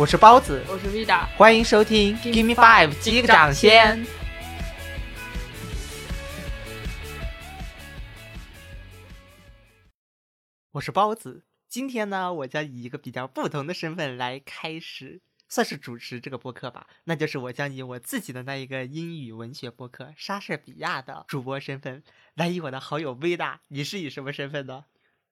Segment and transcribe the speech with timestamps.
[0.00, 4.02] 我是包子，我是 Vida，欢迎收听 Give Me Five 击个掌先。
[10.70, 16.86] 我是包子，今天呢，我将以一个比较不同的身份来开始，算是主持这个播客吧。
[17.04, 24.86] 那就是我将以我自己的那一个英语文学播客莎士比亚的主播身份，来以我的好友 Vida，你是以什么身份呢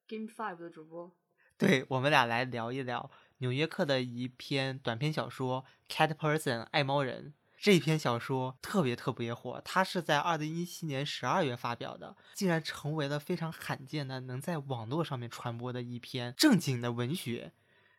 [0.06, 1.14] ？Game Five 的主播。
[1.56, 7.34] 对我们俩来聊一聊《纽约客》的一篇短篇小说《Cat Person》爱猫人。
[7.60, 17.52] 这篇小说特别特别火，它是在二零一七年十二月发表的，竟然成为了非常罕见的能在网络上面传播的一篇正经的文学。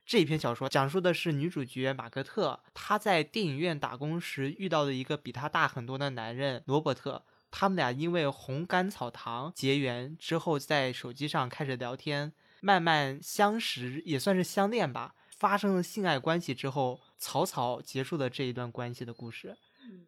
[0.05, 12.34] 这篇小说讲述的是女主角马格特，她在电影院打工时遇到的一个比她大很多的男人罗伯特，他们俩因为红甘草糖结缘之后，在手机上开始聊天。
[12.62, 15.15] 慢慢相识，也算是相恋吧。
[15.40, 19.57] 发生了性爱关系之后，草草结束了这一段关系的故事。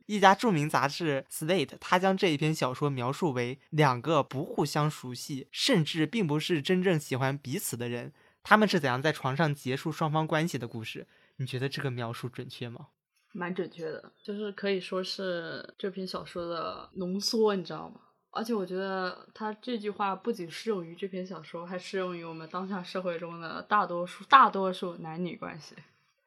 [0.06, 11.08] 一家著名杂志《Slate》，他将这一篇小说描述为两个不互相熟悉，甚至并不是真正喜欢彼此的人，他们是怎样在床上结束双方关系的故事。
[11.38, 12.90] 你觉得这个描述准确吗？
[13.32, 18.02] 蛮准确的，就是可以说是这篇小说的浓缩，你知道吗？
[18.32, 25.76] 而且我觉得他这句话不仅适用于这篇小说，还适用于我们当下社会中的大多数大多数男女关系。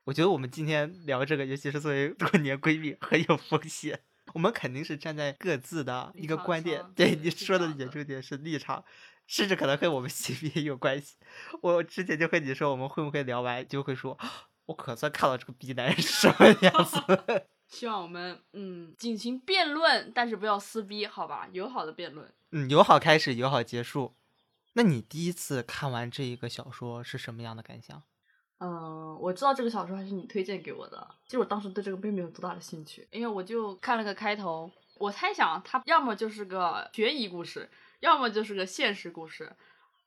[0.04, 4.00] 我觉得我们今天聊这个，尤其是作为多年闺蜜，很有风险。
[4.34, 8.84] 我们肯定是站在各自的一个观点，对你说的也重点是立场，
[9.26, 11.16] 甚至可能跟我们性别有关系。
[11.62, 14.18] 我之前就和你说，我们会不会聊完就会说，
[14.66, 16.98] 我可算看到这个逼男人是什么样子。
[17.68, 21.48] 希望我们嗯进行辩论，但是不要撕逼，好吧？
[21.52, 22.32] 友好的辩论。
[22.52, 24.14] 嗯，友好开始，友好结束。
[24.74, 28.02] 那你第一次看完这一个小说是什么样的感想？
[28.58, 31.06] 嗯，我知道这个小说还是你推荐给我的。
[31.24, 37.68] 其实我当时对这个并没有多大的兴趣，因为我就看了个开头，我猜想它要么就是个悬疑故事，
[38.00, 39.52] 要么就是个现实故事。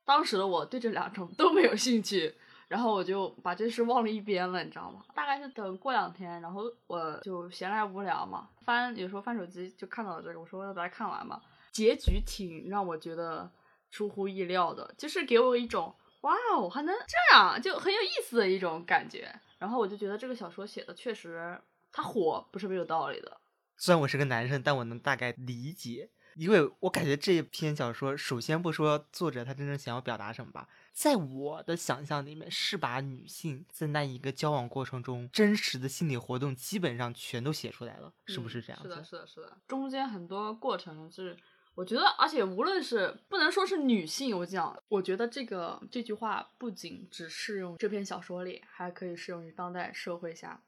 [0.06, 2.36] 当时的我对这两种都没有兴趣。
[2.68, 5.02] 然后我就把这事忘了一边了，你知道吗？
[5.16, 11.42] 大概是等过两天，然后我就闲来无聊嘛，翻有时候翻手机就看到了这个，我说要把它看完嘛。
[11.72, 13.50] 结局挺让我觉得
[13.90, 19.32] 出乎意料的，就是给我一种哇哦还能这样，就很有意思的一种感觉。
[19.58, 21.60] 然后我就觉得这个小说写的确实，
[21.92, 23.40] 它火不是没有道理的。
[23.78, 30.68] 虽然我是个男生，但我能大概理解，因为我感觉这篇小说，首先不说作者他真正想要表达什么吧。
[30.98, 38.90] 在我的想象里面，是把女性在那一个交往过程中真实的心理活动基本上全都写出来了，是不是这样子？
[38.90, 39.58] 是的，是的，是的。
[39.68, 41.38] 中间很多过程是，
[41.76, 50.64] 我觉得，而且无论是不能说是女性，我讲，我觉得这个这句话不仅只适用这篇小说里，还可以适用于当代社会下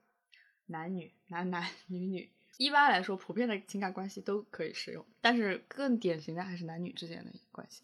[0.67, 2.31] 男女、男男女女。
[2.57, 7.81] 一般来说，普遍的情感关系都可以适用，但是更典型的还是男女之间的关系。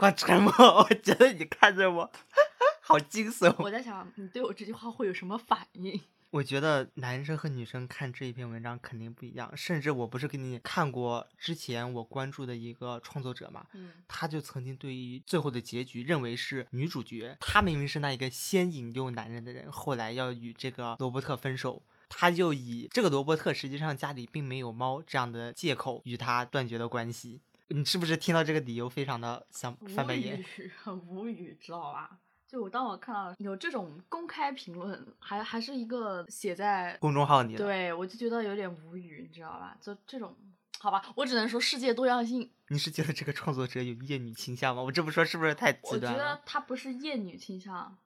[0.00, 0.50] 我沉默，
[0.82, 2.10] 我觉得你看着我，
[2.80, 3.54] 好惊悚。
[3.58, 6.00] 我在想，你对我这句话会有什么反应？
[6.30, 9.54] 我觉得男生和女生看这一篇文章肯定不一样。
[9.54, 27.42] 甚至我不是给你看过之前我关注的一个创作者嘛，嗯，他就曾经对于最后的结局认为是女主角，她明明是那一个先引诱男人的人，后来要与这个罗伯特分手，他就以这个罗伯特实际上家里并没有猫这样的借口与他断绝了关系。
[27.72, 30.44] 你是不是听到这个理由非常的想翻白眼？
[30.82, 32.18] 很无语，知道吧？
[32.46, 39.74] 就我当我看到有这种公开评论，还还是一个写在公众号里，对我就觉得有点无语，你知道吧？
[39.80, 40.36] 就这种，
[40.78, 42.50] 好吧，我只能说世界多样性。
[42.68, 44.82] 你是觉得这个创作者有厌女倾向吗？
[44.82, 46.12] 我这么说是不是太极端了？
[46.12, 47.96] 我觉得他不是厌女倾向，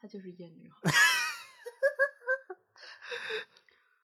[0.00, 0.70] 他就是厌女。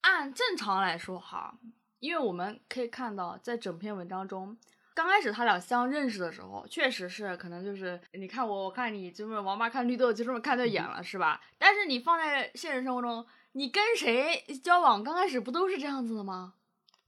[0.01, 1.57] 按正常来说，哈。
[2.03, 4.57] 因为我们可以看到，在整篇文章中，
[4.93, 11.39] 刚开始他俩相认识的时候，确实是可能就是你看我，我看你，就是王八看绿豆，就这么看对眼了，是吧？
[11.57, 16.55] 但是你放在现实生活中，你跟谁交往，刚开始不都是这样子的吗？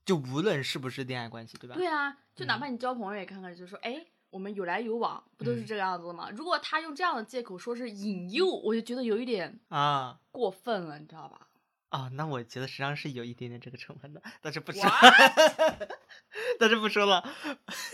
[0.06, 1.76] 就无论是不是恋爱关系，对吧？
[1.76, 6.30] 对啊，就哪怕你交朋友，也看看，就说，哎，我们有来有往，不都是这个样子的吗？
[6.30, 11.45] 如果他用这样的借口说是引诱，我就觉得有一点啊过分了，你知道吧？
[11.96, 14.82] 啊，那我觉得实际上是有一点点这个成分的，但是不说，
[16.60, 17.26] 但是不说了。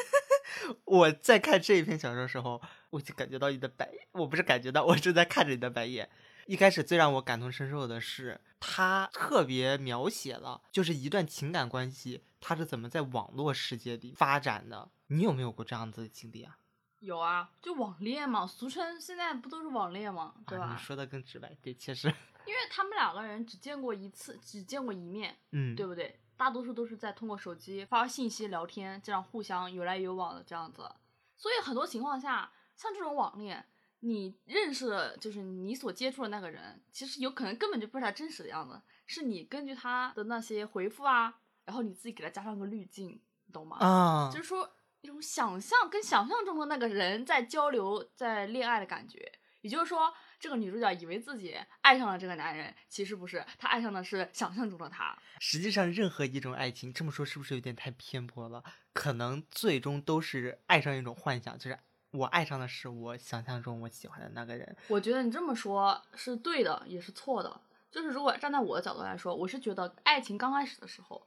[0.84, 2.60] 我在看这一篇小说的时候，
[2.90, 6.10] 我就感觉到你的白，我不是感觉到，我正在看着你的白眼。
[6.46, 14.90] 一开始最让我感同身受的是，他特别描写了，就是一段情感关系，它是怎么在网络世界里发展的。
[15.06, 16.56] 你有没有过这样子的经历啊？
[17.02, 20.32] 有啊，就网恋嘛，俗称现在不都是网恋嘛？
[20.46, 20.66] 对吧？
[20.66, 22.06] 啊、你说的更直白，对，确实，
[22.46, 26.20] 因为他们两个人只见过一次，只见过一面，嗯，对不对？
[26.36, 30.88] 大多数都是在通过手机发信息聊天，这样互相有来有往的这样子。
[31.36, 33.66] 所以很多情况下，像这种网恋，
[34.00, 43.76] 你认识的就是你所接触的那个人，其实有可能根本就不是他真实的样子，是你根据他的那些回复啊，然后你自己给他加上个滤镜，你懂吗？
[43.78, 44.68] 啊，就是说
[45.02, 49.30] 一种想象跟想象中的那个人在交流、在恋爱的感觉。
[49.60, 55.16] 也就是说，这个女主角以为自己爱上了这个男人，其实不是，她爱上的是想象中的他。
[55.38, 58.64] 实际上，任何一种爱情，这么说是不是有点太偏颇了？
[58.92, 61.78] 可能最终都是爱上一种幻想，就是
[62.10, 64.76] 我爱上的是我想象中我喜欢的那个人。
[64.88, 67.60] 我觉得你这么说是对的，也是错的。
[67.88, 71.24] 就是如果站在我的角度来说，我是觉得爱情刚开始的时候，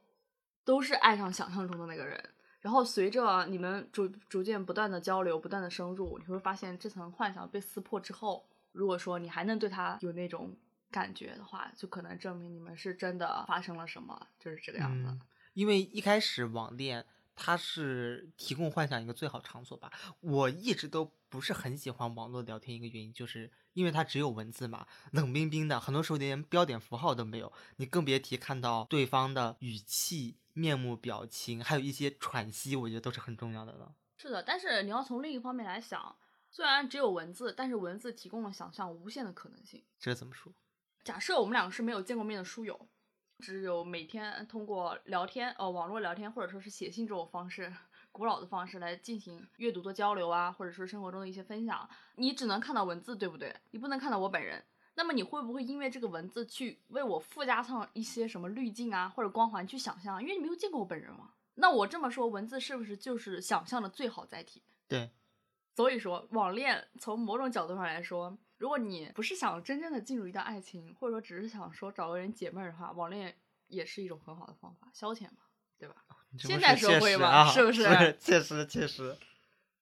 [0.65, 2.31] 都是爱上想象中的那个人，
[2.65, 10.51] 然后随着你们逐逐渐不断的交流、不断的深入，你会发现这层幻想被撕破之后，如果说你还能对他有那种
[10.89, 15.15] 感觉的话，就可能证明你们是真的发生了什么，就是这个样子。
[15.53, 19.91] 因为一开始网恋它是提供幻想一个最好场所吧。
[20.21, 33.93] 我一直都不是很喜欢网络聊天，一个原因就是因为它只有文字嘛，冷冰冰的，很多时候连标点符号都没有，你更别提看到对方的语气、面目表情，还有一些喘息，我觉得都是很重要的了。
[34.17, 36.15] 是的，但是你要从另一方面来想，
[36.49, 39.83] 虽然只有文字，但是文字提供了想象无限的可能性。
[39.99, 40.53] 这怎么说？
[41.03, 42.87] 假设我们两个是没有见过面的书友，
[43.39, 47.71] 只有每天通过聊天，呃，网络聊天或者说是写信这种方式，
[48.13, 53.53] 古老的方式来进行阅读的交流啊，或者说生活中的一些分享，你只能看到文字，对不对？
[53.71, 54.63] 你不能看到我本人。
[54.95, 60.21] 那么你会不会因为这个文字去为我附加上一些什么滤镜啊，或者光环去想象？
[60.21, 61.31] 因为你没有见过我本人嘛。
[61.55, 64.61] 那我这么说，文字是不是就是想象的最好载体？
[64.87, 65.11] 对，
[65.75, 73.35] 所以说，网恋从某种角度上来说，如果你不是想真正的进入一段爱情，或者说只是想说找个人解闷儿的话，网恋
[73.67, 75.43] 也是一种很好的方法，消遣嘛，
[75.77, 75.95] 对吧？
[76.37, 79.15] 现代么说确社会嘛啊，是不是确实确实。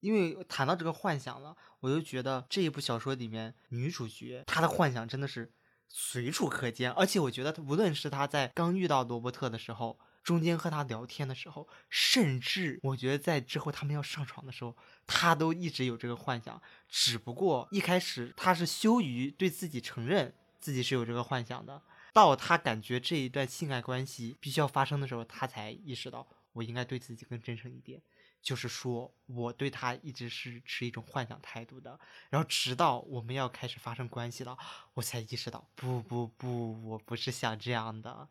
[0.03, 5.49] 因为谈到这个幻想了，我就觉得这一部小说里面女主角她的幻想真的是
[5.87, 14.75] 随处可见，而且我觉得无论是她在刚遇到罗伯特的时候，中间和他聊天的时候，甚至我觉得在之后他们要上床的时候，
[15.07, 21.81] 她都一直有这个幻想，只不过一开始她是羞于对自己承认自己是有这个幻想的，
[22.13, 28.01] 到她感觉这一段性爱关系必须要发生的时候，她才意识到我应该对自己更真诚一点。
[28.43, 31.97] 就是说，我对他一直是持一种幻想态度的，
[32.29, 34.55] 然后直到我们要开始发生关系了，
[34.93, 38.27] 我才意识到，不不不，我不是想这样的。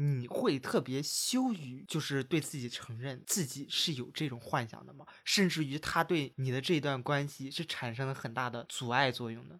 [0.00, 5.04] 你会特别羞于，就是对自己承认自己是有这种幻想的吗？
[5.24, 9.58] 甚至于他对你的这一段关系是产生了很大的阻碍作用的。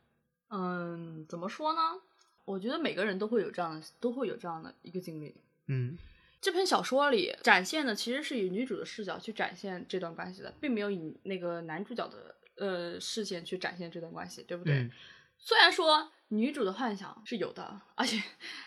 [0.50, 1.80] 嗯，怎么说呢？
[2.44, 5.34] 我觉得每个人都会有这样的，都会有这样的一个经历。
[5.66, 5.98] 嗯
[6.40, 14.74] 这篇小说里展现的其实是以女主的视角去展现这段关系的，并没有以那个男主角的呃视线去展现这段关系，对不对？
[14.74, 14.90] 嗯
[15.40, 18.20] 虽然说女主的幻想是有的，而且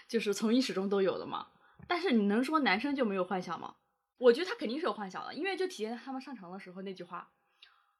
[0.07, 1.47] 就是从一始终都有的嘛，
[1.85, 3.75] 但是你能说男生就没有幻想吗？
[4.17, 7.29] 我觉得他肯定是有幻想的，因为就体现在他们上床的时候那句话。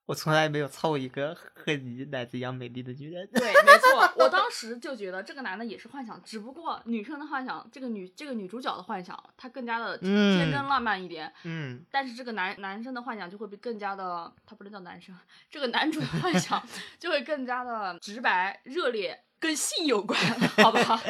[0.06, 3.28] 我从来没有操过一个和你奶子一样美丽的女人。
[3.32, 15.16] 对，没错，我当时就觉得这个男的也是幻想，只不过女生的幻想，这个女这个女主角的幻想，她更加的嗯天真浪漫一点，嗯但是这个男男生的幻想就会被更加的，他不能叫男生，
[15.50, 16.62] 这个男主的幻想
[17.00, 20.20] 就会更加的直白、热烈，跟性有关，
[20.58, 21.02] 好吧？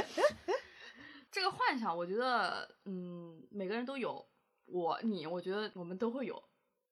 [1.31, 4.27] 这个幻想，我觉得，嗯，每个人都有，
[4.65, 6.43] 我、你，我觉得我们都会有。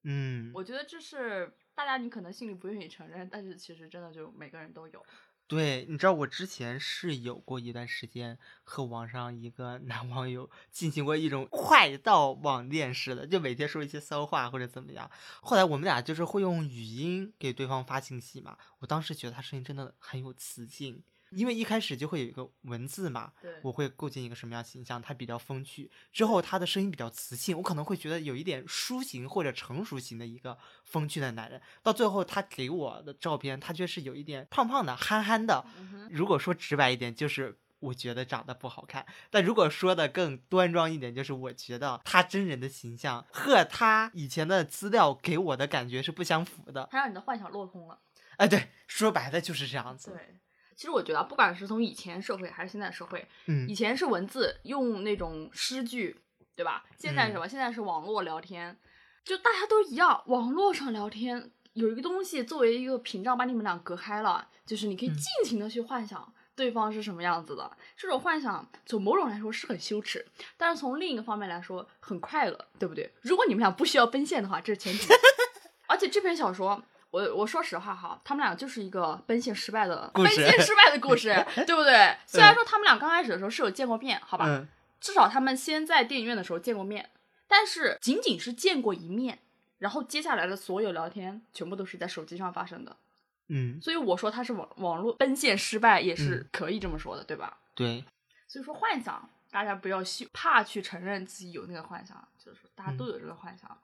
[0.05, 5.01] 嗯，我觉得这是大家你可能心里不愿意承认，但是其实真的就每个人都有。
[5.47, 15.09] 对，你知道我之前是有过一段时间和网上一个 男网友进行过一种快到网恋似的，就每天说一些骚话或者怎么样。
[15.39, 25.01] 后来我们俩就是会用语音给对方发信息嘛，我当时觉得他声音真的很有磁性，因为一开始就会有一个文字嘛，对，我会构建一个什么样形象？
[25.01, 31.61] 他比较风趣，之后他的声音比较磁性，我可能会觉得有一点抒情或者成熟型的一个风趣的男人。
[31.83, 35.65] 到最后他给我的照片，他却是有一点胖胖的、憨憨的。
[36.09, 46.87] 如果说直白一点，就是我觉得长得不好看；但如果说的更端庄一点，就是我觉得他真人的形象和他以前的资料给我的感觉是不相符的。
[46.91, 47.99] 他让你的幻想落空了。
[48.37, 50.11] 哎，对，说白了就是这样子。
[50.11, 50.39] 对，
[50.79, 56.15] 其实我觉得啊，不管是从以前社会还是现在社会，嗯以前是文字用那种诗句，
[56.55, 56.85] 对吧？
[56.97, 57.45] 现在什么？
[57.45, 58.79] 现在是网络聊天，
[59.25, 67.69] 就大家都一样，网络上聊天有一个东西作为一个屏障把你们俩隔开了，就是你可以嗯尽情的去幻想对方是什么样子的。
[67.97, 73.13] 这种幻想从某种来说是很羞耻，但是从另一个方面来说很快乐，对不对？
[73.19, 75.13] 如果你们俩不需要奔现的话，这是前提。
[75.89, 76.81] 而且这篇小说。
[77.11, 81.33] 我我说实话哈，他们俩就是一个奔现失败的奔现失败的故事，
[81.65, 82.15] 对不对？
[82.25, 84.67] 虽然说他们俩刚开始的时候是有见过面，好吧，嗯
[85.01, 87.09] 至少他们先在电影院的时候见过面，
[87.47, 89.39] 但是仅仅是见过一面，
[89.79, 92.95] 然后接下来的所有聊天全部都是在手机上发生的。
[93.47, 97.57] 嗯，所以我说他是网网络奔现失败，也是嗯可以这么说的，对吧？
[97.73, 98.03] 对，
[98.47, 103.75] 所以说幻想，大家不要羞怕去承认自己有那个幻想，就是大家都嗯有这个幻想。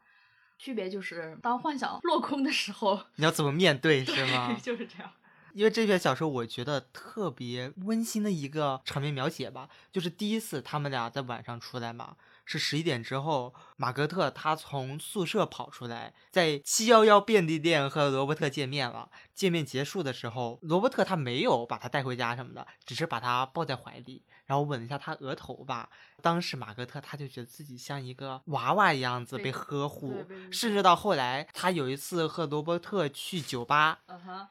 [0.58, 4.56] 区别就是，当幻想落空的时候，你要怎么面对是吗？
[4.62, 5.12] 就是这样。
[5.54, 19.10] 因为这篇小说，我觉得特别温馨的一个场面描写吧，就是第一次他们俩在晚上出来嘛，是十一点之后，马格特他从宿舍跑出来，在七幺幺便利店和罗伯特见面了。
[19.34, 25.90] 见面结束的时候，罗伯特他没有把他带回家什么的，只是把他抱在怀里，然后吻了一下他额头吧。
[26.22, 34.00] 当时马格特他就觉得自己像一个娃娃一样子被被呵护，甚至到后来，他有一次和罗伯特去酒吧，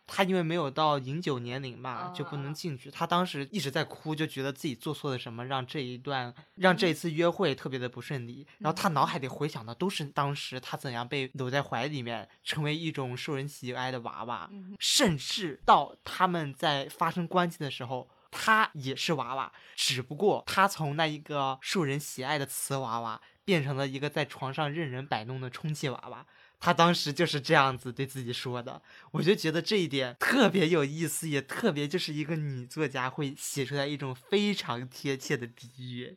[0.07, 2.91] 他因为没有到饮酒年龄嘛，就不啊能进去。
[2.91, 8.47] 他当时一直在哭，就觉得自己做错了什么，让这一段让这一次约会特别的不顺利。
[8.59, 14.49] 然后他脑海里回想的都是当时他怎样被搂在怀里面，成为一种受人喜爱的娃娃，
[14.79, 18.09] 甚至到他们在发生关系的时候。
[18.37, 26.27] 他也是娃娃，只不过他从那一个受人喜爱的瓷娃娃，变成了一个在床上任人摆弄的充气娃娃。
[26.59, 36.17] 他当时就是这样子对自己说的，我就觉得这一点特别有意思，也特别就是一个女作家会写出来一种非常贴切的比喻。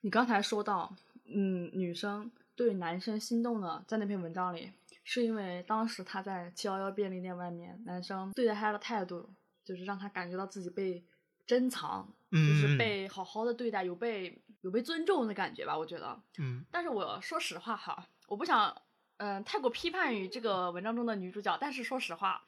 [0.00, 0.94] 你刚才说到，
[1.26, 4.72] 嗯，女生对男生心动的，在那篇文章里，
[5.04, 9.30] 是因为当时他在七幺幺便利店外面，男生对待她的态度，
[9.64, 11.04] 就是让他感觉到自己被
[11.46, 16.20] 珍藏，就是嗯被好好的对待，有被有被尊重的感觉吧，我觉得。
[16.38, 18.76] 嗯但是我说实话哈，我不想
[19.16, 22.44] 嗯、太过批判于这个文章中的女主角，但是说实话，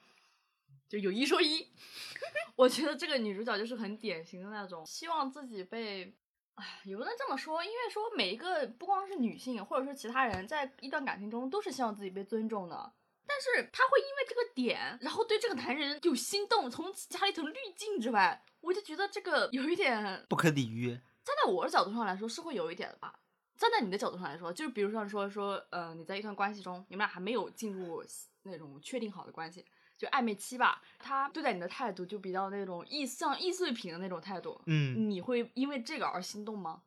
[0.89, 1.69] 就有一说一，
[2.57, 6.15] 我觉得这个女主角就是很典型的那种希望自己被。
[6.57, 12.93] 唉，也不能这么说，因为说每一个不光是女性，或者说其他人，在一段感情中都是希望自己被尊重的。
[13.27, 20.91] 但是她会因为这个点，然后对这个男人有心动，从此加了一层滤镜之外，我就觉得这个有一点不可理喻。
[21.25, 23.21] 站在我的角度上来说，是会有一点的吧。
[23.57, 28.05] 站在你的角度上来说，就是比如像说说，呃，你在一段关系中，你们俩还没有进入
[28.43, 29.65] 那种确定好的关系，
[29.97, 36.83] 就暧昧期吧，他对待你的态度就比较那种易像易碎品的那种态度，嗯，你会因为这个而心动吗？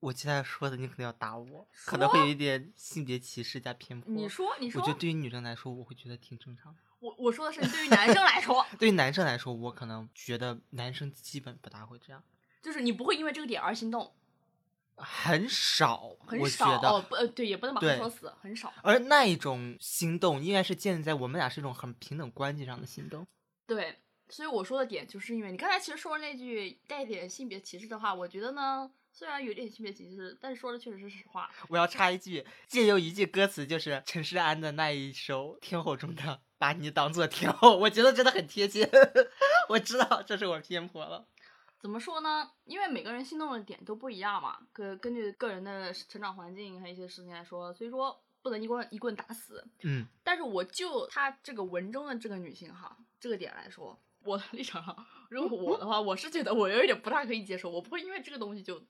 [0.00, 4.12] 我接下来说的你可能要打我，可能会有一点性别歧视加偏颇。
[4.12, 6.80] 你说，你说，我觉得对于女生来说，我会觉得挺正常的。
[7.02, 12.22] 我我说的是对于男生来说， 对于男生来说，我可能觉得男生基本不大会这样，
[12.62, 14.14] 就是你不会因为这个点而心动，
[14.94, 16.88] 很少，我很少觉得。
[16.88, 18.72] 哦，不，呃，对，也不能把它对说死，很少。
[18.82, 23.26] 而那一种心动，应该是建立在我们俩是一种很平等关系上的心动。
[23.66, 31.50] 对，所以我说的点就是因为你刚才其实说的那句带点性别歧视的话，我觉得呢，虽然有点性别歧视，但是说的确实是实话。
[31.68, 36.22] 我要插一句，借用一句歌词，就是陈势安的那一首《天后》中的
[36.62, 38.88] 《把你当做天后》，我觉得真的很贴切。
[39.68, 41.26] 我知道这是我偏颇了。
[41.80, 42.52] 怎么说呢？
[42.66, 49.66] 因为每个人心动的点都不一样嘛，根根据个人的成长环境还有一些事情来说，所以说不能一棍一棍打死。
[49.82, 54.96] 嗯但是我就她这个文中的这个女性哈，这个点来说，我的立场上，
[55.30, 58.80] 如果我的话，我是觉得我有一点不大可以接受，我不会因为这个东西就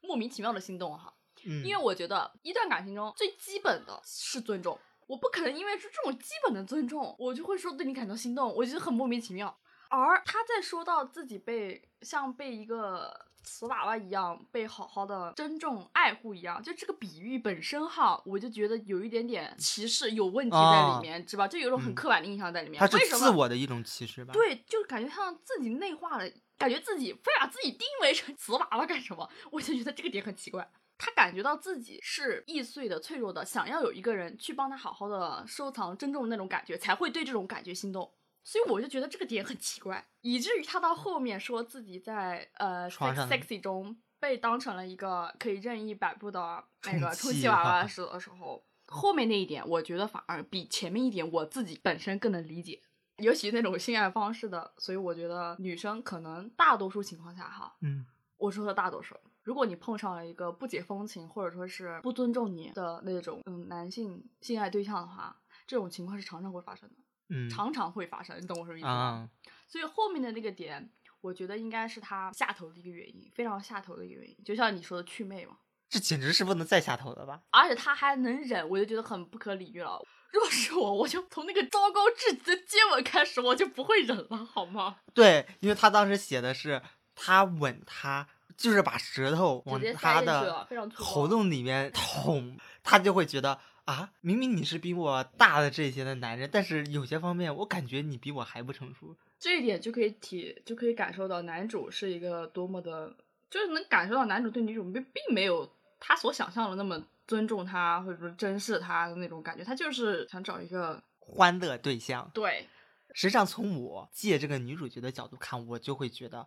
[0.00, 1.14] 莫名其妙的心动哈。
[1.44, 9.58] 嗯，因为我觉得一段感情中最基本的是尊重，我不可能因为是这种基本的尊重，我就会说对你感到心动，我觉得很莫名其妙。
[9.90, 21.46] 而他在说到自己被像被一个瓷娃娃一样被好好的珍重爱护一样，就这个比喻本身哈，我就觉得有一点点歧视有问题在里面，是吧？
[21.46, 22.82] 就有一种很嗯刻板的印象在里面。
[22.82, 29.30] 为什么自我的一种歧视吧？，对，就是感觉像自己内化了，感觉自己非把自己定位成瓷娃娃干什么？
[29.52, 30.68] 我就觉得这个点很奇怪。
[31.04, 38.10] 他感觉到自己是易碎的、脆弱的，想要有一个人去帮他好好的收藏、珍重那种感觉，才会对这种感觉心动。
[38.42, 52.80] 所以我就觉得这个点很奇怪，以至于他到后面说自己在呃 sexy 中被当成了一个可以任意摆布的那个充气娃娃哈时的时候，后面那一点我觉得反而比前面一点我自己本身更能理解。
[53.18, 58.06] 尤其那种性爱方式的，所以我觉得女生可能大多数情况下哈，嗯
[58.36, 65.36] 我说的大多数，如果你碰上了一个不解风情或者说是不尊重你的那种嗯男性性爱对象的话，
[65.66, 66.94] 这种情况是常常会发生的。
[67.28, 68.92] 嗯常常会发生，你懂我什么意思吗？
[68.92, 69.28] 啊，
[69.66, 75.56] 所以后面的那个点，我觉得应该是他下头的一个原因，非常下头的一个原因，就像你说的祛魅嘛。
[75.88, 77.42] 这简直是不能再下头了吧？
[77.50, 80.02] 而且他还能忍，我就觉得很不可理喻了。
[80.32, 84.96] 若是我，我就从那个糟糕至极的接吻开始，我就不会忍了，好吗？
[85.14, 86.82] 对，因为他当时写的是
[87.14, 99.16] 他吻他，就是把舌头往他的喉咙里面捅，他就会觉得啊，明明你是比我大的这些的男人，但是有些方面我感觉你比我还不成熟。
[99.38, 103.14] 这一点就可以体，就可以感受到男主是一个多么的，
[103.50, 105.70] 就是能感受到男主对女主并并没有
[106.00, 112.66] 他所想象的那么尊重他，或者说珍视他的那种感觉，他就是想找一个欢乐对象，对
[113.12, 116.46] 实际上从我借这个女主角的角度看，我就会觉得。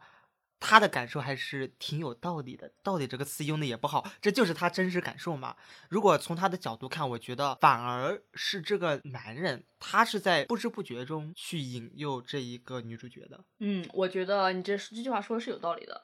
[0.59, 5.55] 他的感受还是挺有道理的，道理这个词用的也不好，这就是他真实感受嘛。
[5.89, 13.43] 如果从他的角度看，我觉得反而是这个男人，他是在不知不觉中去引诱这一个女主角的。
[13.59, 16.01] 嗯，我觉得你这这句话说的是有道理的，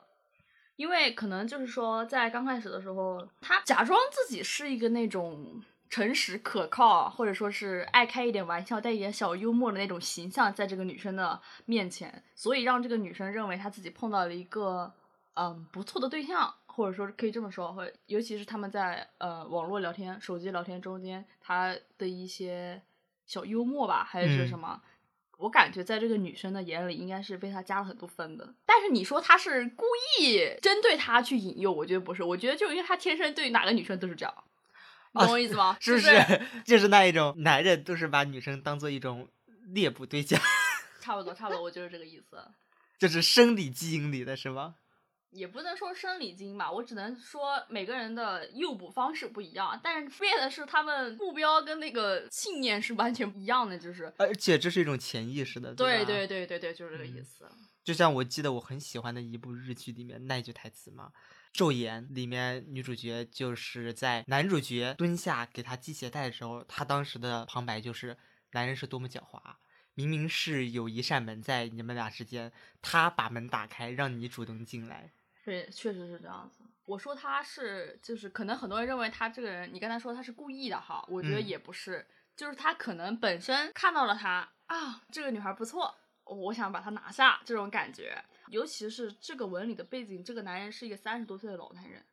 [0.75, 5.61] 因为可能就是说，在刚开始的时候，他假装自己是一个那种
[5.93, 14.91] 诚实可靠，或者说是爱开一点玩笑、带一点小幽默的那种形象，在这个女生的面前，所以让这个女生认为她自己碰到了一个
[15.35, 22.81] 嗯不错的对象，或者说可以这么说，或者尤其是他们在呃网络聊天、手机聊天中间，他的一些
[23.27, 24.81] 小幽默吧，还是嗯什么。
[25.37, 28.55] 我感觉在这个女生的眼里，应该是被他加了很多分的。
[28.65, 29.85] 但是你说他是故
[30.17, 32.23] 意针对他去引诱，我觉得不是。
[32.23, 34.33] 我觉得就因为他天生对哪个女生都是这样，
[35.13, 35.65] 你懂我意思吗？
[35.67, 35.99] 啊是不？
[35.99, 39.27] 就是 就是那一种男人都是把女生当做一种
[39.67, 40.39] 猎捕对象，
[40.99, 42.37] 差不多，差不多，我就是这个意思。
[42.97, 44.75] 就是生理基因里的是吗？
[45.31, 54.13] 也不能说生理基因吧，我只能说每个人的诱捕方式不一样，但是变的是他们目标跟那个信念是完全不一样的，就是。
[54.17, 57.49] 而且这是一种潜意识的，吧对对对对对，就是这个意嗯思。
[57.83, 61.11] 就像我记得我很喜欢的一部日剧里面那一句台词嘛，
[61.53, 68.17] 《昼颜》里面女主角就是在男主角蹲下给她系鞋带的时候，她当时的旁白就是
[68.53, 69.39] 男人是多么狡猾，
[69.93, 75.11] 明明是有一扇门在你们俩之间，他把门打开让你主动进来。
[75.45, 76.63] 对，确实是这样子。
[76.85, 88.23] 我说他是，就是可能很多人认为他这个人，你刚才说他是故意的哈，我觉得嗯也不是，就是他可能本身看到了他啊，这个女孩不错，我想把他拿下这种感觉。
[88.49, 92.03] 尤其是这个文里的背景，这个男人是一个三十多岁的老男人，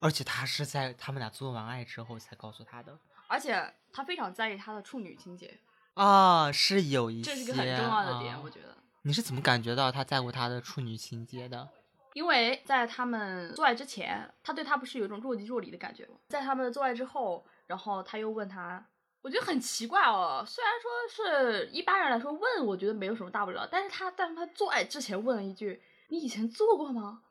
[0.00, 2.98] 而且他是在他们俩做完爱之后才告诉他的
[3.28, 5.58] 而且他非常在意他的处女情节，
[5.94, 8.76] 啊，是有一些，这是一个很重要的点，啊我觉得。
[9.02, 11.68] 你是怎么感觉到他在乎他的处女情节的？
[12.14, 16.14] 因为在他们做爱之前，他对他不是有一种若即若离的感觉吗？
[16.28, 18.84] 在他们做爱之后，然后他又问他，
[19.24, 20.44] 我觉得很奇怪哦。
[20.46, 27.22] 虽然说是一般人来说问，我觉得没有什么大不了，但是他但是他做爱之前问了一句：“你以前做过吗？”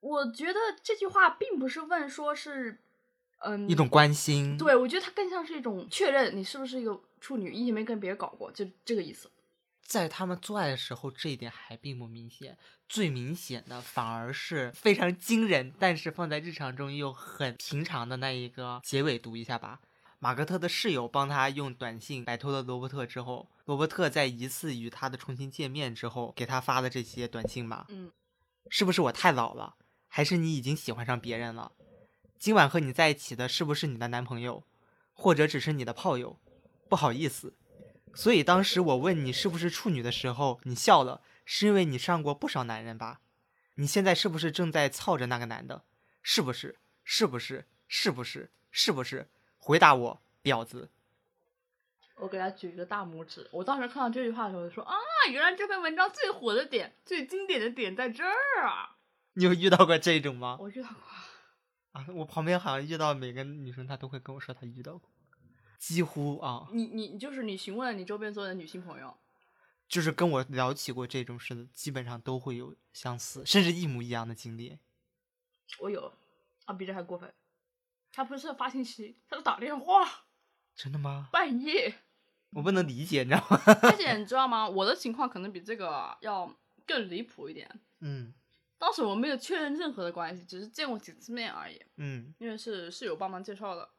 [0.00, 2.80] 我觉得这句话并不是问说是，
[3.40, 9.30] 嗯，一种关心，对我觉得他更像是一种确认你是不是一个处女，以前没跟别人搞过，就这个意思。
[9.82, 12.56] 在他们做爱的时候，这一点还并不明显。
[12.88, 19.80] 最明显的反而是非常惊人，但是放在日常中又很平常的那一个结尾，读一下吧。
[20.20, 28.10] 马格特的室友帮他用短信摆脱了罗伯特之后，罗伯特在一次与他的重新见面之后，给他发的这些短信吧，嗯，
[28.68, 29.76] 是不是我太老了？
[30.08, 31.70] 还是你已经喜欢上别人了？
[32.36, 34.64] 今晚和你在一起的是不是你的男朋友，
[35.12, 36.40] 或者只是你的炮友？
[36.88, 37.54] 不好意思，
[38.12, 43.20] 所以当时我问你是不是处女的时候，你笑了，是因为你上过不少男人吧？
[43.76, 45.84] 你现在是不是正在操着那个男的？
[46.22, 46.76] 是不是？
[47.04, 47.68] 是不是？
[47.86, 48.50] 是不是？
[48.72, 49.28] 是不是？
[49.68, 50.88] 回答我，婊子！
[52.16, 53.46] 我给他举一个大拇指。
[53.52, 54.94] 我当时看到这句话的时候，就说啊，
[55.30, 58.96] 原来这篇文章最火的点、最经典的点在这儿啊！
[59.34, 60.56] 你有遇到过这种吗？
[60.58, 60.96] 我遇到过，
[61.92, 65.10] 啊，我旁边好像遇到每个女生，她都会跟我说她遇到过，
[65.76, 69.14] 几乎啊，你你就是你询问了你周边所有的女性朋友，
[69.86, 74.78] 就是跟我聊起过这种事的，基本上都会有相似，甚至一模一样的经历。
[75.80, 76.10] 我有
[76.64, 77.30] 啊，比这还过分。
[78.12, 80.26] 他不是发信息，他是打电话，
[80.74, 81.28] 真的吗？
[81.32, 81.94] 半夜。
[82.50, 83.60] 我不能理解，你知道吗？
[83.82, 84.68] 而且 你知道吗？
[84.68, 86.50] 我的情况可能比这个要
[86.86, 87.68] 更离谱一点。
[88.00, 88.32] 嗯
[88.78, 93.90] 当时我没有确认任何的关系，只是见过几次面而已，嗯因为是室友帮忙介绍的，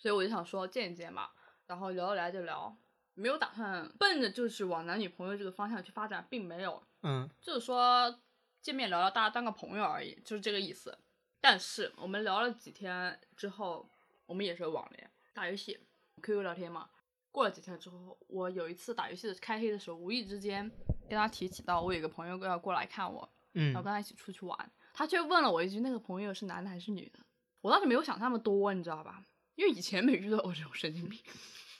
[0.00, 1.28] 所以我就想说见一见嘛，
[1.66, 2.76] 然后聊得来就聊，
[3.12, 8.18] 没有打算奔着就是往男女朋友这个方向去发展，并没有，嗯就是说
[8.62, 10.98] 见面聊聊，大家当个朋友而已，就是这个意思。
[11.44, 13.86] 但是我们聊了几天之后，
[14.24, 15.78] 我们也是网恋，打游戏
[16.22, 16.88] ，QQ 聊天嘛。
[17.30, 20.70] 过了几天之后，我有一次打游戏的开黑的时候，无意之间
[21.06, 27.18] 跟他提起到我有个朋友要过来看我，嗯然后跟他一起出去玩，他却问了我一句：“那个朋友是男的还是女的？”
[27.60, 29.22] 我当时没有想那么多，你知道吧？
[29.56, 31.20] 因为以前没遇到过这种神经病。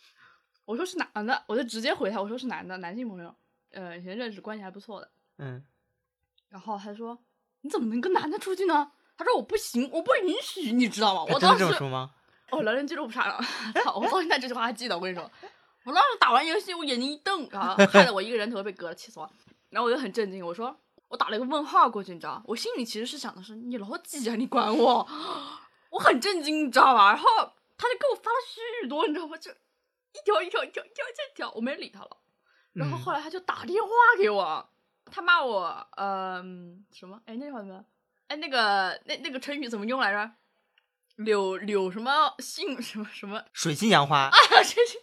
[0.66, 3.34] 我说是男的，我就直接回他，我说是男的，男性朋友，
[3.70, 5.10] 呃，以前认识，关系还不错的。
[5.38, 5.64] 嗯，
[6.50, 7.18] 然后他说
[7.62, 12.10] ：“你怎么能跟男的出去呢？”他说：“我不行，我不允许，你知道吗？”我当时这么说吗？
[12.50, 13.40] 哦，聊天记录不删了，
[13.82, 13.96] 操！
[13.96, 15.28] 我到现在这句话还记得，我跟你说，
[15.84, 19.30] 我当时打完游戏，我眼睛一瞪，然后害得我一个人头被割了，气死我！
[19.70, 20.76] 然后我就很震惊，我说
[21.08, 25.08] 我打了一个问号过去，你知道，我心里其实是想的是你老几啊，你管我？
[25.90, 27.12] 我很震惊，你知道吧？
[27.12, 27.26] 然后
[27.76, 28.36] 他就给我发了
[28.82, 29.36] 许多，你知道吗？
[29.36, 32.16] 就一条一条一条一条一条，我没理他了。
[32.74, 34.68] 然后嗯后来他就打电话给我，
[35.10, 37.20] 他骂我，嗯、什么？
[37.26, 37.84] 哎，那句话怎么？
[38.34, 40.28] 哎，那个那那个成语怎么用来着？
[41.16, 43.44] 柳柳什么杏什么什么？
[43.52, 44.98] 水性杨花，啊，这是。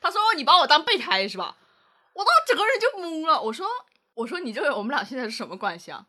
[0.00, 1.56] 他说你把我当备胎是吧？
[2.14, 3.40] 我当时整个人就懵了。
[3.40, 3.64] 我说
[4.14, 6.06] 我说你这个我们俩现在是什么关系啊？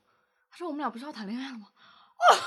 [0.50, 1.67] 他说我们俩不是要谈恋爱了吗？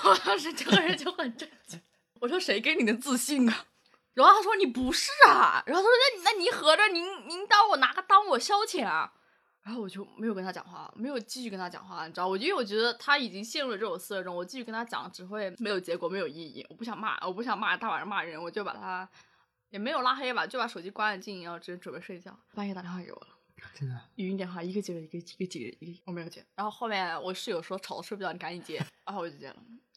[0.03, 1.81] 我当时整个人就很震惊。
[2.19, 3.67] 我说谁给你的自信啊？
[4.15, 5.63] 然后他说你不是啊。
[5.65, 9.13] 然后他说那那您合着您您当我拿个当我消遣啊？
[9.63, 16.67] 然后我就没有跟他讲话，没有继续跟他讲话，你知道，我因为我觉得他已经陷入了这种思维中，我继续跟他讲只会没有结果，没有意义。
[16.71, 19.09] 我不想骂，我不想骂，大晚上骂人，我就把他
[19.69, 22.37] 也没有拉黑吧，就把手机关了静音，然后直接准备睡觉。
[22.55, 23.29] 半夜打电话给我了，
[23.75, 23.95] 真的。
[24.17, 26.45] 语音电话一个接了一个，一个接一个，我没有接。
[26.55, 29.57] 然后后面我室友说吵得睡不着，你赶紧接，然后我就接了。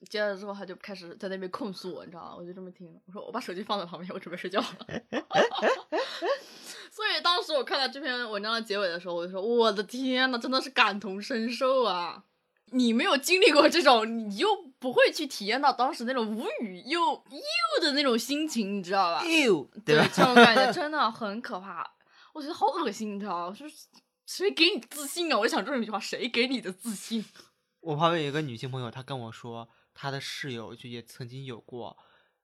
[0.09, 2.35] 接了之后他就开始在那边控诉我，你知道吗？
[2.37, 4.77] 我就这么听了，我说我把手机放在旁边，我准备睡觉了。
[6.91, 12.23] 所以当时我看到这篇文章的结尾的时候，我就说：“我的天呐，真的是感同身受啊！
[12.71, 19.25] 你没有经历过这种，你又不会去体验到当时那种无语又又的那种心情，你知道吧？
[19.25, 20.07] 又，对吧？
[20.13, 21.89] 这种感觉真的很可怕，
[22.33, 23.55] 我觉得好恶心，你知道吗？
[23.55, 23.87] 就是
[24.25, 25.37] 谁给你自信啊？
[25.37, 27.23] 我就想这么一句话：谁给你的自信？
[27.81, 31.97] 我旁边有一个女性朋友，她跟我说，她的室友就也曾经有过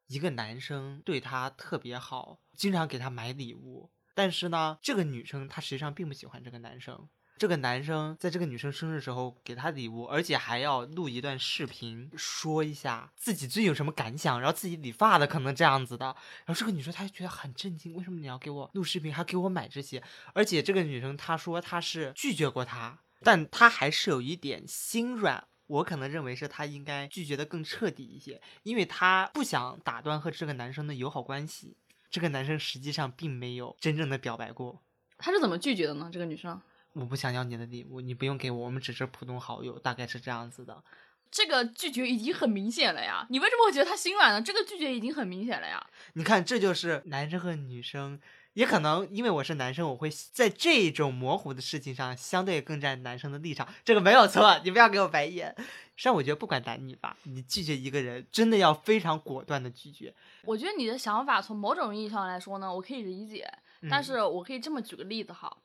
[0.08, 7.10] 一个男生对她特别好，经常给她买礼物，但是呢，这个女生她实际上并不喜欢这个男生。
[7.40, 16.08] 这个男生在这个女生生日时候给她礼物，而且还要录一段视频，说一下自己最近有什么感想，然后自己理发的可能这样子的。
[16.46, 20.04] 然后这个女生她就觉得很震惊，为什么你要给我录视频，还给我买这些？
[20.34, 25.48] 而且这个女生她说她是拒绝过他，但她还是有一点心软。
[25.68, 31.78] 我可能认为是她应该拒绝的更彻底一些，因为她不想打断和这个男生的友好关系。
[32.12, 34.82] 这个男生实际上并没有真正的表白过。
[35.18, 36.10] 她是怎么拒绝的呢？
[36.12, 36.60] 这个女生，
[36.94, 40.84] 我不想要你的礼物，你不用给我，我们只是普通好友，大概是这样子的。
[41.32, 44.42] 这个拒绝已经很明显了呀，你为什么会觉得他心软呢？
[44.42, 45.86] 这个拒绝已经很明显了呀。
[46.14, 48.20] 你看，这就是男生和女生，
[48.54, 55.54] 也可能因为我是男生，我会在这种模糊的事情上相对更站男生的立场，这个没有错，你不要给我白眼。
[55.96, 60.12] 实际上，我觉得不管男女吧，你拒绝一个人，真的要非常果断的拒绝。
[60.46, 63.48] 我觉得你的想法从某种意义上来说呢，我可以理解，
[63.88, 65.56] 但嗯是我可以这么举个例子哈，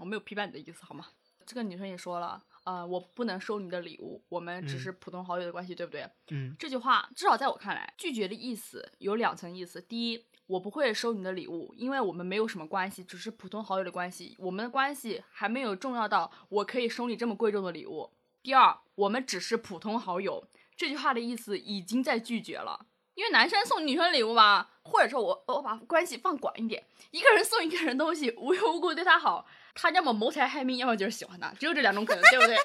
[0.00, 1.06] 我没有批判你的意思好吗？
[1.44, 6.08] 这个女生也说了，呃，我不能收你的礼物，我们只嗯是普通好友的关系，对不对？
[6.30, 9.80] 嗯这句话至少在我看来，拒绝的意思有两层意思。
[9.80, 18.12] 第一，我不会收你的礼物，因为我们没有什么关系，只是普通好友的关系，我们的关系还没有重要到我可以收你这么贵重的礼物。
[18.40, 22.86] 第二，我们只是普通好友，这句话的意思已经在拒绝了。
[23.14, 32.56] 因为男生送女生礼物吧，或者说我我把关系放广一点，一个人送一个人东西，无缘无故对他好，他要么谋财害命，要么就是喜欢他，只有这两种可能，对不对？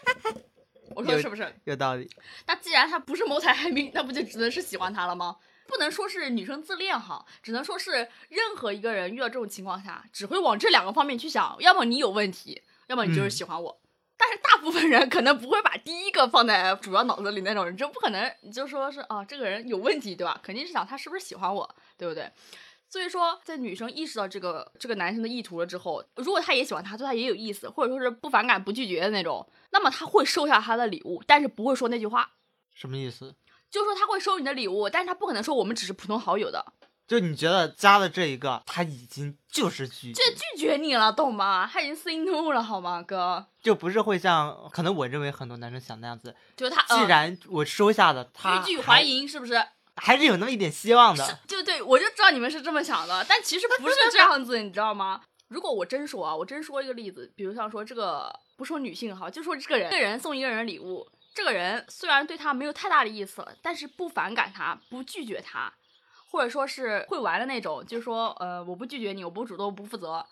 [0.96, 1.54] 我说有是不是？
[1.66, 2.10] 有道理。
[2.46, 5.38] 那既然他不是谋财害命，那不就只能是喜欢他了吗？
[5.68, 7.92] 不能说是女生自恋哈，只能说是
[8.30, 13.82] 任何一个人遇到这种情况下，只会往这两个方面去想，要么你有问题，要么你就是嗯喜欢我。
[14.20, 20.40] 但是大部分人可能不会把第一个放在主要脑子里那种人，就不可能你就说是啊这个人有问题对吧？
[20.42, 22.32] 肯定是想他是不是喜欢我，对不对？
[22.90, 32.32] 所以说，在女生意识到这个这个男生的意图了之后，如果他也喜欢他，对他也有意思，或者说是不反感、不拒绝的那种，那么他会收下他的礼物，但是不会说那句话。
[32.74, 33.36] 什么意思？
[33.70, 36.66] 就说他会收你的礼物，但是他不可能说我们只是普通好友的，
[37.06, 41.70] 就你觉得加的这一个，他已经就是拒绝这，拒绝你了，懂吗？
[41.72, 43.46] 他已经 say no 了，好吗，哥？
[43.62, 46.34] 就不是会像可能我认为很多男生想那样子。
[46.56, 49.62] 就是他，既呃、然我收下了，他欲拒还还迎，是不是？
[49.98, 55.22] 还是有那么一点希望的。，就对我就知道你们是这么想的，但其实不是这样子，你知道吗？
[55.50, 65.72] 如果我真说啊，我真说一个例子，比如像说这个，不说女性哈，就说这个人，这个人送一个人礼物，这个人虽然对他没有太大的意思了，但是不反感他，不拒绝他，
[66.30, 70.26] 或者说是会玩的那种，就是说，呃，我不拒绝你，我不主动，不负责，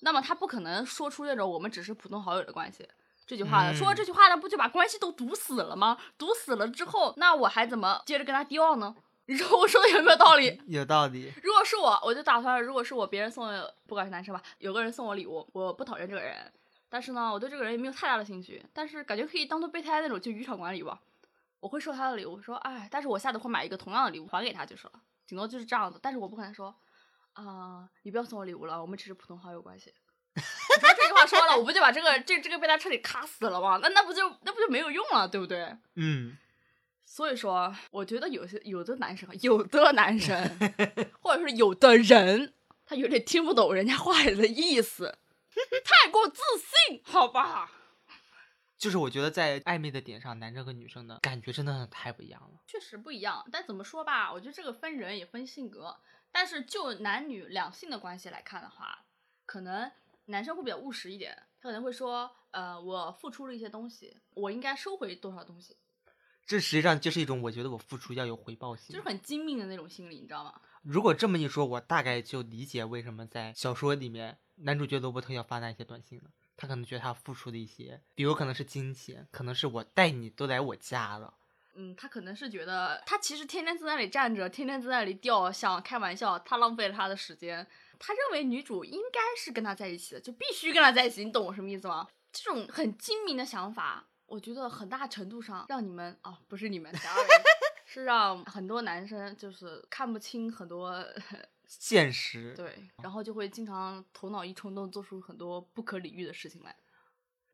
[0.00, 2.88] 那么他不可能说出那种我们只是普通好友的关系
[3.26, 3.72] 这句话的。
[3.72, 5.98] 嗯说这句话，那不就把关系都堵死了吗？
[6.16, 8.96] 堵死了之后，那我还怎么接着跟他钓呢？
[9.26, 10.60] 你说 我说的有没有道理？
[10.66, 11.32] 有道理。
[11.42, 16.52] 如果是我，我就打算，如果是我别人送的，不管是男生吧，有个人送我礼物，我不讨厌这个人，
[16.88, 21.00] 但是呢，我对这个人也没有太大的兴趣，但是感觉可以当做备胎那种，就渔场管理吧。
[21.60, 24.92] 我会收他的礼物，说哎，但是我下次会买一个同样的礼物还给他就是了，
[25.26, 25.98] 顶多就是这样子。
[26.02, 26.74] 但是我不可能说
[27.34, 29.94] 啊、你不要送我礼物了，我们只是普通好友关系。
[30.34, 33.78] 你说这句话说了，我不就把这个这这个备胎彻底卡死了吗？
[33.80, 35.74] 那那不就那不就没有用了，对不对？
[35.94, 36.36] 嗯，
[37.12, 40.34] 所以说，我觉得有些有的男生，有的男生，
[41.20, 42.54] 或者是有的人，
[42.86, 45.18] 他有点听不懂人家话里的意思，
[45.84, 46.40] 太过自
[46.88, 47.70] 信，好吧？
[48.78, 52.62] 就是我觉得在暧昧的点上，男生和女生的感觉真的太不一样了。
[52.66, 55.94] 确实不一样，但怎么说吧，我觉得这个分人也分性格。
[56.30, 59.04] 但是就男女两性的关系来看的话，
[59.44, 59.92] 可能
[60.24, 65.76] 男生会比较务实一点，他可能会说，呃，我付出了一些东西，我应该收回多少东西，
[66.46, 68.94] 这实际上就是一种我觉得我付出要有回报性。
[68.94, 70.60] 就是很精明的那种心理，你知道吗？
[70.82, 76.24] 如果这么一说，我大概就理解为什么在小说里面男主角罗伯特要发那些短信了。
[76.54, 81.34] 他可能觉得他付出的一些，比如可能是金钱，可能是我带你都来我家了，
[81.74, 87.66] 嗯，他可能是觉得他其实天天在那里站着，天天在那里吊，想开玩笑，他浪费了他的时间。
[87.98, 92.06] 他认为女主应该是跟他在一起的，就必须跟他在一起，你懂我什么意思吗？
[92.32, 97.22] 这种很精明的想法，我觉得很大程度上让你们啊，不是你们，假如
[97.84, 101.04] 是让很多男生就是看不清很多
[101.68, 102.54] 现实。
[102.56, 106.74] 对，然后就会经常头脑一冲动，做出很多不可理喻的事情来。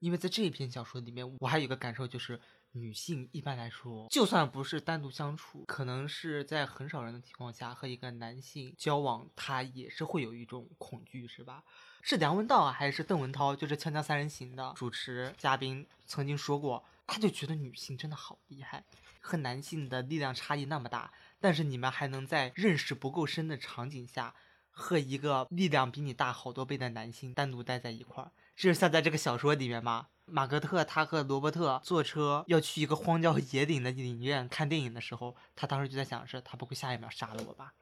[0.00, 2.40] 因为在这一篇小说里面，我还有一个感受就是，
[2.72, 11.64] 女性一般来说，就算不是单独相处，可能是在很少人的情况下和一个男性交往，她也是会有一种恐惧，是吧？
[12.00, 13.56] 是梁文道啊，还是邓文涛？
[13.56, 18.84] 就是《锵锵三人行》的主持嘉宾曾经说过，他就觉得女性真的好厉害，
[19.20, 24.34] 和男性的力量差异那么大，但是你们还能在认识不够深的场景下，
[24.70, 28.30] 和一个力量比你大好多倍的男性单独待在一块儿。
[28.58, 37.74] 就是像在这个小说里面嘛，马格特他和罗伯特坐车要去一个荒郊野岭的影院看电影的时候，他当时就在想是，他不会下一秒杀了我吧？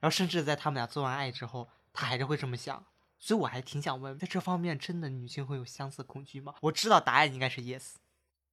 [0.00, 2.82] 然后甚至在他们俩做完爱之后，他还是会这么想。
[3.18, 6.54] 所以我还挺想问，在这方面真的女性会有相似恐惧吗？
[6.62, 7.96] 我知道答案应该是 yes。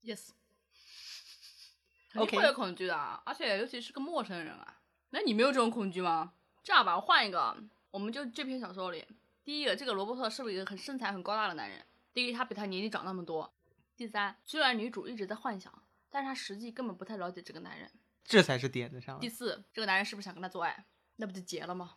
[0.04, 0.28] Yes，
[2.12, 4.82] 肯定会有恐惧的啊，而且尤其是个陌生人啊。
[5.12, 6.34] 那你没有这种恐惧吗？
[6.62, 7.58] 这样吧，我换一个，
[7.90, 9.08] 我们就这篇小说里，
[9.50, 11.84] 第一个，这个罗伯特是不是一个很身材很高大的男人？
[12.14, 13.52] 第一，他比他年纪长那么多。
[13.98, 15.74] 第三，虽然女主一直在幻想，
[16.08, 17.92] 但是她实际根本不太了解这个男人。
[18.24, 19.28] 这才是点子上第。
[19.28, 20.86] 四，这个男人是不是想跟她做爱？
[21.16, 21.96] 那不就结了吗？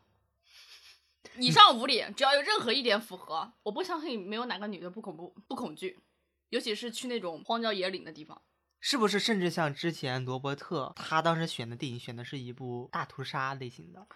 [1.37, 6.01] 以上五点，只要有任何一点符合，我不相信没有哪个女的不恐怖不恐惧，
[6.49, 8.41] 尤其是去那种荒郊野岭的地方。
[8.81, 14.07] 是不是甚至像之前罗伯特他当时选的电影选的是一部大屠杀类型的？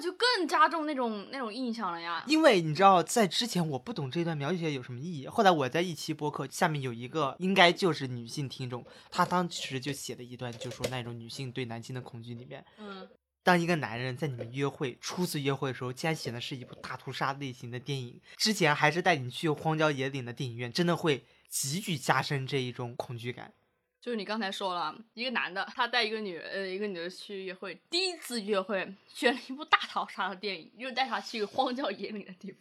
[0.00, 2.24] 那就更加重那种那种印象了呀。
[2.26, 5.26] 因为你知道，在之前我不懂这段描写有什么意义。
[5.26, 13.06] 后来我在一期播客下面有一个应该就是女性听众，她当时就写了一段，就说那种女性对男性的恐惧里面，嗯，
[13.42, 23.52] 当一个男人在你们约会初次约会的时候，竟然选的是一部大屠杀类型的电影，之前还是带你去荒郊野岭的电影院，真的会急剧加深这一种恐惧感。
[24.00, 32.60] 就是你刚才说了，一个男的他带一个女呃一个女的去约会，第一次约会选了一部大逃杀的电影，又带她去荒郊野岭的地方。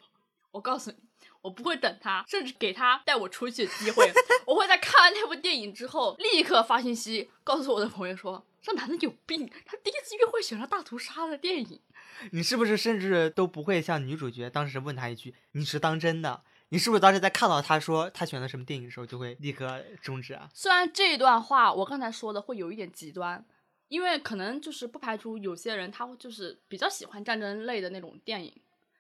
[0.51, 0.97] 我告诉你，
[1.41, 4.11] 我不会等他，甚至给他带我出去的机会。
[4.45, 11.79] 我会在看完那部电影之后，立刻发信息告诉我的朋友说，这男的有病，他第一次约会选了大屠杀的电影。
[12.31, 20.49] 你是不是甚至都不会像女主角当时问他一句：“你是当真的？”你是不是当时在看到他说他选择什么电影的时候，就会立刻终止啊？
[20.53, 23.43] 虽然这一段话我刚才说的会有一点极端，
[23.87, 28.53] 因为可能就是不排除有些人他会就是比较喜欢战争类的那种电影，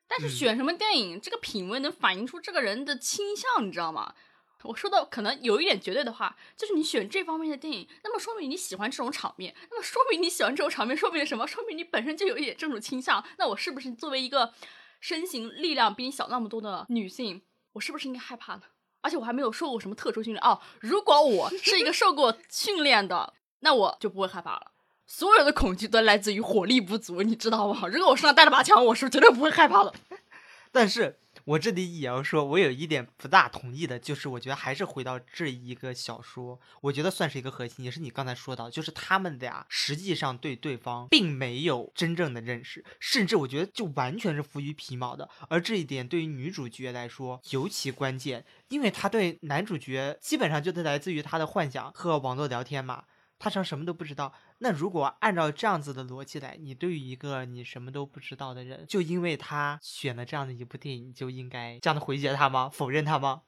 [0.07, 4.15] 但是嗯选什么电影，这个品味能反映出这个人的倾向，你知道吗？
[4.63, 11.47] 我说的可能有一点绝对的话，就是你选这方面的电影，那么说明你喜欢这种场面，那么说明你喜欢这种场面，说明什么？
[11.47, 13.23] 说明你本身就有一点这种倾向。
[13.37, 14.53] 那我是不是作为一个
[14.99, 17.41] 身形力量比你小那么多的女性，
[17.73, 18.61] 我是不是应该害怕呢？
[19.01, 20.59] 而且我还没有受过什么特殊训练哦。
[20.79, 24.71] 如果我是一个受过训练的，那我就不会害怕了。
[25.07, 27.87] 所有的恐惧都来自于火力不足，你知道吗？
[27.87, 29.93] 如果我身上带了把枪，我是绝对不会害怕的。
[30.71, 31.17] 但是
[31.49, 45.27] 我这里也要说，我有一点不大同意的，就是我觉得还是回到这一个小说，我觉得算是一个核心，也是你刚才说到，就是他们俩实际上对对方并没有真正的认识，甚至我觉得就完全是浮于皮毛的。
[45.49, 53.05] 而这一点对于女主角来说尤其关键，因为她对男主角基本上就是来自于她的幻想和网络聊天嘛。
[53.39, 54.33] 他成什么都不知道。
[54.59, 62.69] 那如果按照这样子的逻辑来，你对于一个你什么都不知道的人，就因为他选了这样的一部电影，就应该这样的回绝他吗？
[62.69, 63.43] 否认他吗？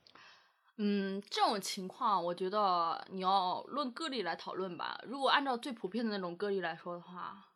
[0.77, 4.99] 嗯，这种情况，我觉得你要论个例来讨论吧。
[5.05, 7.49] 如果按照最普遍的那种个例来说的话，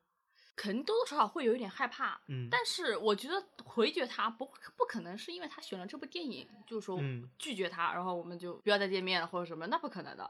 [0.56, 2.20] 肯定多多少少会有一点害怕。
[2.28, 4.46] 嗯，但是我觉得回绝他不
[4.78, 7.00] 不可能是因为他选了这部电影，就是说
[7.40, 10.30] 拒绝他，然后我们就不要再见面了或者什么，那不可能的。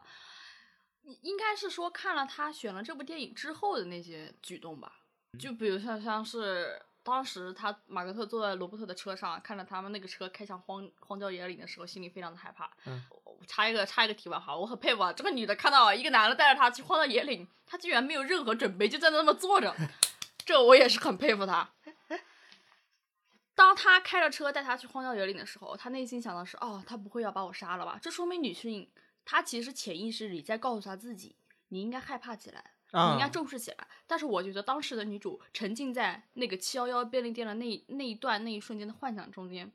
[1.22, 4.92] 应该是说看了他选了这部电影之后的那些举动吧，
[5.40, 12.72] 就比如像像是当时他马格特坐在罗伯特的车上，看着他们那个车开向荒荒郊野岭的时候，心里非常的害怕。
[12.86, 13.04] 嗯，
[13.46, 19.76] 插一个插一个题外话，我很佩服啊，这个女的看到一个男的带着她去荒郊野岭，她居然没有任何准备，就在那么坐着，
[20.44, 21.70] 这我也是很佩服她。
[23.54, 28.00] 当他开着车带她去荒郊野岭的时候，他内心想的是，哦，他不会要把我杀了吧？
[28.02, 28.90] 这说明女性。
[29.26, 31.36] 他其实潜意识里在告诉他自己，
[31.70, 33.88] 你应该害怕起来，你应该重视起来。
[34.08, 39.72] 但是我觉得当时的女主沉浸在那个七幺幺便利店的那那一段那一瞬间的幻想中间，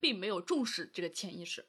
[0.00, 1.66] 并没有重视这个潜意识。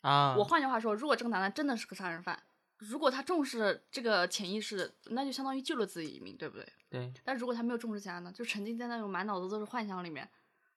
[0.00, 2.42] 啊，我换句话说，如果这个男的真的是个杀人犯，
[2.76, 6.72] 如果他重视这个潜意识，那就相当于救了自己一命，对不对？
[6.90, 7.12] 对。
[7.24, 10.28] 但如果他没有重视起来呢，就沉浸在那种满脑子都是幻想里面，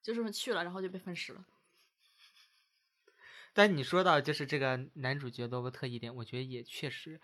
[0.02, 1.46] 就这么去了，然后就被分尸了。
[3.54, 7.20] 但你说到就是这个男主角罗伯特一点，我觉得也确实，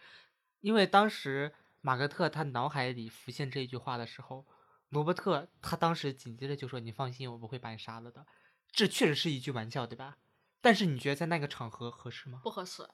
[0.62, 4.46] 因为当时马格特他脑海里浮现这一句话的时候，
[4.90, 8.26] 罗伯特他当时紧接着就说：“你放心，我不会把你杀了的。”
[8.72, 10.18] 这确实是一句玩笑，对吧？
[10.60, 12.42] 但是你觉得在那个场合合适吗？
[12.44, 12.88] 不合适。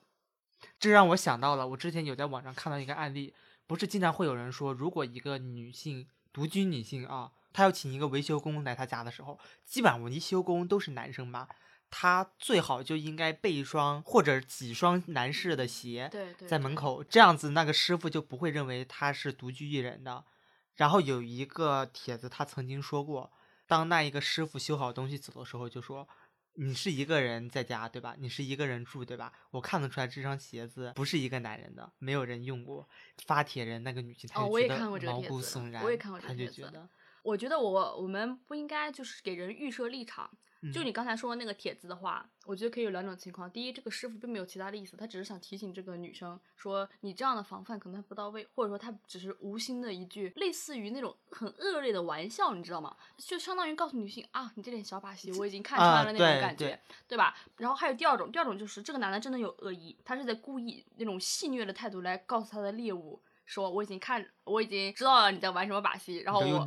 [0.80, 3.34] 这让我想到了，我之前有在网上看到一个案例，
[3.66, 11.50] 不是经常会有人说，如果一个女性独居女性啊，她要请一个维修工来她家的时候，基本上维修工都是男生吧。
[11.96, 16.10] 他最好就应该备一双或者几双男士的鞋，
[16.48, 20.26] 在门口，这样子那个师傅就不会认为他是独居一人的。
[20.74, 23.32] 然后有一个帖子，他曾经说过，
[23.68, 26.10] 当那一个师傅修好东西走的时候，就说
[26.58, 28.16] ：“你是一个人在家，对吧？
[28.18, 29.32] 你是一个人住，对吧？
[29.52, 32.90] 我看得出来这双鞋子不是一个男人的，没有人用过。”
[33.28, 35.84] 发帖人那个女性，她就觉得毛骨悚然，
[36.20, 36.90] 她就觉得，
[37.22, 40.32] 我觉得我我们不应该就是给人预设立场。
[40.72, 43.50] 就你刚才说的那个帖子的话，我觉得可以有两种情况。
[43.50, 52.96] 第一，这个师傅并没有其他的意思，他只是想提醒这个女生说，你这样的防范可能还不到位，或者说他只是无心的一句类似于那种很恶劣的玩笑，你知道吗？
[53.18, 57.36] 就相当于告诉女性啊，你这点小把戏我已经看出来了那种感觉，对吧？
[57.58, 63.22] 然后还有第二种，第二种就是这个男的真的有恶意，他是在故意那种戏谑的态度来告诉他的猎物。
[63.54, 66.66] 说我已经看，我已经知道了你在玩什么把戏，然后我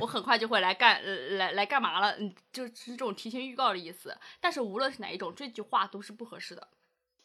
[0.00, 1.02] 我很快就会来干，
[1.36, 2.12] 来来干嘛了？
[2.20, 4.16] 嗯，就是这种提前预告的意思。
[4.38, 6.68] 但是无论是哪一种，这句话都是不合适的。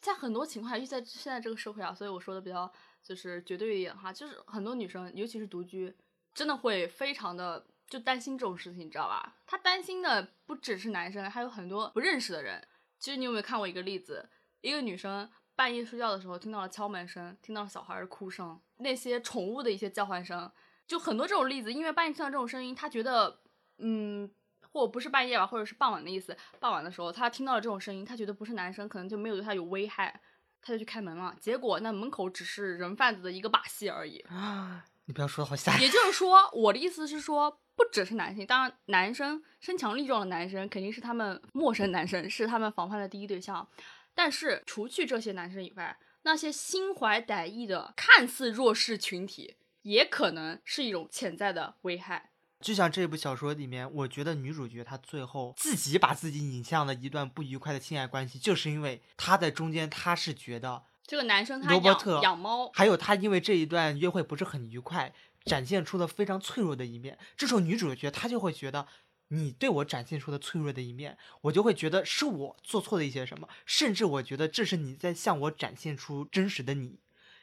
[0.00, 5.94] 在很多情况下，就在现在这个社会啊，所以我说的比较就是绝对一点哈，就是很多女生，尤其是独居，
[6.34, 9.36] 真的会非常的就担心这种事情，你知道吧？
[9.46, 12.60] 她担心的不只是男生，还有很多不认识的人。
[12.98, 14.28] 其实你有没有看过一个例子？
[14.62, 15.30] 一个女生。
[15.56, 20.50] 半夜睡觉的时候，听到了敲门声，听到了小孩的哭声，那些宠物的一些叫唤声，
[20.86, 21.72] 就很多这种例子。
[21.72, 23.40] 因为半夜听到这种声音，他觉得，
[23.78, 24.30] 嗯，
[24.72, 26.36] 或不是半夜吧，或者是傍晚的意思。
[26.58, 30.20] 傍晚的时候，他听到了这种声音，他觉得不是男生，可能就没有对他有危害，
[30.60, 31.34] 他就去开门了。
[31.38, 34.84] 结果那门口只是人贩子的一个把戏而已啊！
[35.06, 35.82] 你不要说的好吓人。
[35.82, 43.68] 也就是说，我的意思是说，不只是男性，当然男生身强力壮的男生肯定是他们陌生男生，是他们防范的第一对象。
[44.14, 52.30] 但是，除去这些男生以外，那些心怀歹意的看似弱势群体，也可能是一种潜在的危害。
[52.60, 65.12] 就像这部小说里面，我觉得女主角她最后自己把自己引向了一段不愉快的性爱关系，就是因为她在中间，她是觉得这个男生他罗伯特养猫，还有他因为这一段约会不是很愉快，
[65.44, 67.18] 展现出了非常脆弱的一面。
[67.36, 68.86] 这时候女主角她就会觉得。
[69.34, 77.00] 你对我展现出的脆弱的一面，我就会觉得是我做错了一些什么，甚至我觉得这是你在向我展现出真实的你，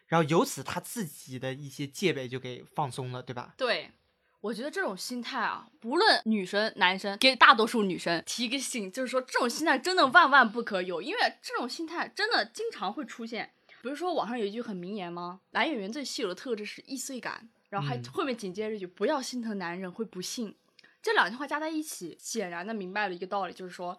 [0.08, 3.54] 然后由此他自己的一些戒备就给放松了，对吧？
[3.58, 3.92] 对，
[4.40, 13.52] 我觉得这种心态啊，不论女生男生，给大多数女生提个醒，就是说这种心态真的万万不可有，因为这种心态真的经常会出现。
[13.82, 15.42] 不是说网上有一句很名言吗？
[15.52, 20.56] 男演员最稀有的特质是易碎感，然后还后面紧接着一句不要心疼男人会不幸。
[21.02, 23.98] 这两句话加在一起，显然的明白了一个道理，就是说，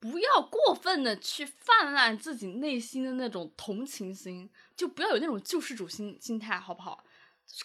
[0.00, 7.04] 不要过分的去泛滥自己内心的那种同情心，就不要有那种救世主心心态，好不好？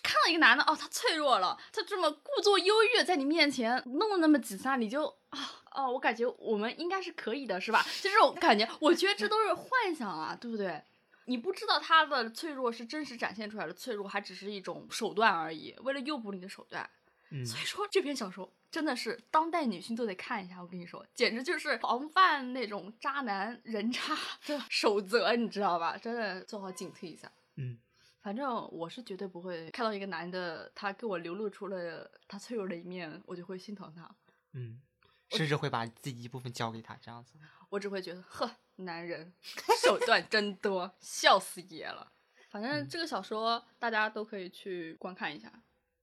[0.04, 5.40] 看到一个男的哦，他脆弱了，他这么故作忧郁在你面前弄了那么几下，你就啊
[5.72, 7.86] 哦，我感觉我们应该是可以的，是吧？
[8.02, 10.84] 就这种感觉，我觉得这都是幻想啊，对不对？
[11.26, 16.90] 你不知道他的脆弱是真实展现出来的脆弱，还只是一种手段而已，为了诱捕你的手段。
[17.30, 24.02] 嗯所以说这篇小说真的是当代女性都得看一下，我跟你说，简直就是防范那种渣男人渣
[24.46, 25.98] 的 守则，你知道吧？
[25.98, 27.32] 真的做好警惕一下。
[27.56, 27.78] 嗯，
[28.22, 34.10] 反正我是绝对不会看到一个男的，他给我流露出了他脆弱的一面，我就会心疼他。
[34.54, 34.82] 嗯，
[35.30, 37.34] 甚至会把自己一部分交给他，这样子。
[37.70, 39.34] 我只会觉得，呵，男人
[39.82, 42.12] 手段真多，笑死爷了。
[42.50, 45.52] 反正这个小说大家都可以去观看一下，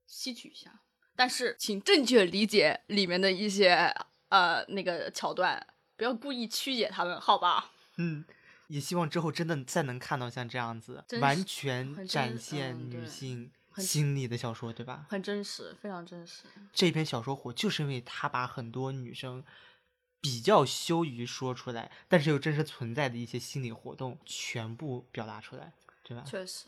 [0.07, 0.81] 吸取一下，
[1.17, 3.95] 但是请正确理解里面的一些
[4.29, 7.71] 呃那个桥段，不要故意曲解他们，好吧？
[7.97, 8.25] 嗯，
[8.69, 15.07] 也希望之后真的再能看到像这样子完全展现女性心理的小说，对吧？
[15.09, 16.45] 很真实，非常真实。
[16.73, 19.45] 这篇小说火，就是因为他把很多女生
[20.21, 26.25] 比较羞于说出来，但是又真实存在的一些心理活动全部表达出来，对吧？
[26.27, 26.67] 确实，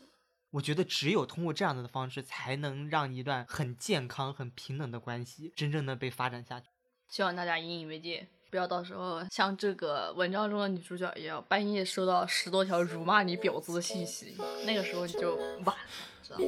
[0.57, 6.65] 我觉得只有通过这样的方式，才能让一段很健康、很平等的关系真正的被发展下去。
[7.07, 14.35] 希望大家引以为戒，不要到时候像这个文章中的女主角一样，半夜收到十多条辱骂你婊子的信息，
[14.65, 15.75] 那个时候你就晚了，
[16.23, 16.45] 知道吗？